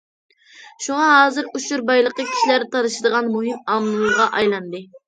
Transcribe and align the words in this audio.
شۇڭا 0.85 1.09
ھازىر 1.09 1.51
ئۇچۇر 1.59 1.85
بايلىقى 1.91 2.27
كىشىلەر 2.33 2.67
تالىشىدىغان 2.73 3.33
مۇھىم 3.39 3.65
ئامىلغا 3.77 4.31
ئايلاندى. 4.37 4.89